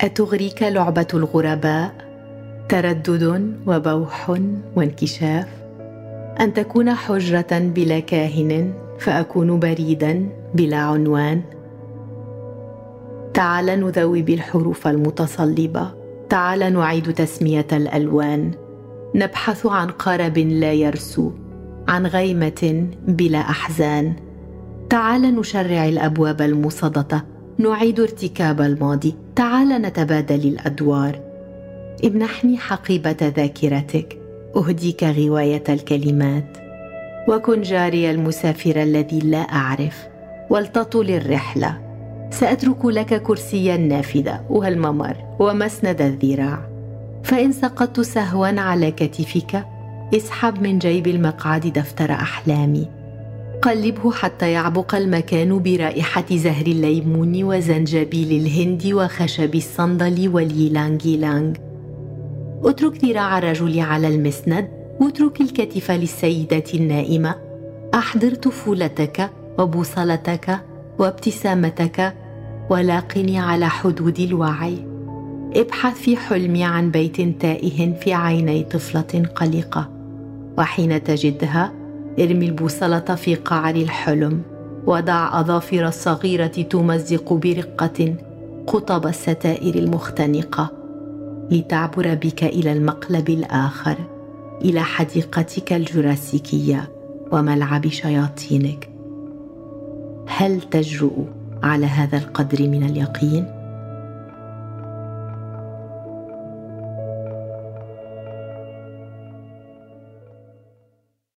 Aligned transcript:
أتغريك 0.00 0.62
لعبة 0.62 1.06
الغرباء؟ 1.14 1.94
تردد 2.68 3.54
وبوح 3.66 4.38
وانكشاف؟ 4.76 5.48
أن 6.40 6.54
تكون 6.54 6.94
حجرة 6.94 7.58
بلا 7.58 7.98
كاهن 7.98 8.72
فأكون 8.98 9.58
بريدا 9.58 10.28
بلا 10.54 10.76
عنوان؟ 10.76 11.42
تعال 13.34 13.66
نذوب 13.66 14.28
الحروف 14.28 14.86
المتصلبة. 14.86 15.94
تعال 16.28 16.72
نعيد 16.72 17.14
تسمية 17.14 17.66
الألوان. 17.72 18.50
نبحث 19.14 19.66
عن 19.66 19.88
قرب 19.88 20.38
لا 20.38 20.72
يرسو 20.72 21.30
عن 21.88 22.06
غيمة 22.06 22.86
بلا 23.08 23.38
أحزان. 23.38 24.12
تعال 24.90 25.22
نشرع 25.22 25.88
الأبواب 25.88 26.42
المصدطه 26.42 27.37
نعيد 27.60 28.00
ارتكاب 28.00 28.60
الماضي. 28.60 29.14
تعال 29.36 29.68
نتبادل 29.68 30.48
الأدوار. 30.48 31.20
امنحني 32.04 32.58
حقيبة 32.58 33.16
ذاكرتك. 33.22 34.18
أهديك 34.56 35.04
غواية 35.04 35.62
الكلمات. 35.68 36.58
وكن 37.28 37.62
جاري 37.62 38.10
المسافر 38.10 38.82
الذي 38.82 39.18
لا 39.18 39.38
أعرف. 39.38 40.08
ولتطل 40.50 41.10
الرحلة. 41.10 41.78
سأترك 42.30 42.84
لك 42.84 43.22
كرسي 43.22 43.74
النافذه 43.74 44.40
والممر. 44.50 45.16
ومسند 45.38 46.02
الذراع. 46.02 46.68
فإن 47.24 47.52
سقطت 47.52 48.00
سهوا 48.00 48.60
على 48.60 48.90
كتفك 48.90 49.64
اسحب 50.14 50.62
من 50.62 50.78
جيب 50.78 51.06
المقعد 51.06 51.66
دفتر 51.66 52.12
أحلامي. 52.12 52.97
قلبه 53.62 54.12
حتى 54.12 54.52
يعبق 54.52 54.94
المكان 54.94 55.62
برائحة 55.62 56.24
زهر 56.30 56.66
الليمون 56.66 57.44
وزنجبيل 57.44 58.46
الهند 58.46 58.86
وخشب 58.86 59.54
الصندل 59.54 60.28
واليلانج 60.34 61.06
يلانج 61.06 61.56
اترك 62.64 63.04
ذراع 63.04 63.38
الرجل 63.38 63.80
على 63.80 64.08
المسند 64.08 64.68
واترك 65.00 65.40
الكتف 65.40 65.90
للسيدة 65.90 66.64
النائمة. 66.74 67.34
أحضر 67.94 68.34
طفولتك 68.34 69.30
وبوصلتك 69.58 70.60
وابتسامتك 70.98 72.14
ولاقني 72.70 73.38
على 73.38 73.68
حدود 73.68 74.20
الوعي. 74.20 74.86
ابحث 75.56 75.94
في 75.94 76.16
حلمي 76.16 76.64
عن 76.64 76.90
بيت 76.90 77.20
تائه 77.40 77.94
في 77.94 78.12
عيني 78.12 78.62
طفلة 78.62 79.24
قلقة 79.34 79.90
وحين 80.58 81.04
تجدها 81.04 81.77
ارمي 82.20 82.46
البوصلة 82.46 82.98
في 83.00 83.34
قعر 83.34 83.74
الحلم 83.74 84.42
وضع 84.86 85.40
أظافر 85.40 85.88
الصغيرة 85.88 86.46
تمزق 86.46 87.32
برقة 87.32 88.14
قطب 88.66 89.06
الستائر 89.06 89.74
المختنقة. 89.74 90.70
لتعبر 91.50 92.14
بك 92.14 92.44
إلى 92.44 92.72
المقلب 92.72 93.30
الآخر 93.30 93.96
إلى 94.64 94.82
حديقتك 94.82 95.72
الجراسيكية 95.72 96.88
وملعب 97.32 97.88
شياطينك. 97.88 98.90
هل 100.28 100.60
تجرؤ 100.60 101.24
على 101.62 101.86
هذا 101.86 102.18
القدر 102.18 102.68
من 102.68 102.82
اليقين؟ 102.82 103.57